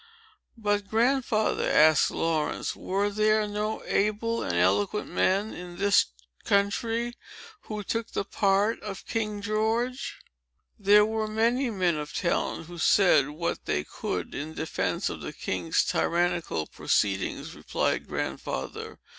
[0.57, 6.07] "But, Grandfather," asked Laurence, "were there no able and eloquent men in this
[6.43, 7.13] country
[7.69, 10.15] who took the part of King George?"
[10.79, 15.33] "There were many men of talent, who said what they could in defence of the
[15.33, 18.97] king's tyrannical proceedings," replied Grandfather.